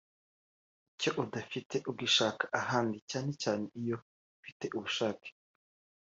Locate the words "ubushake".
4.77-5.29